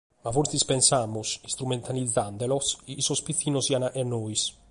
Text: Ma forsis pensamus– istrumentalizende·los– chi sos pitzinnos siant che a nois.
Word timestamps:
Ma 0.25 0.29
forsis 0.35 0.63
pensamus– 0.69 1.33
istrumentalizende·los– 1.49 2.71
chi 2.87 3.03
sos 3.07 3.23
pitzinnos 3.27 3.65
siant 3.69 3.87
che 3.93 4.01
a 4.07 4.09
nois. 4.15 4.49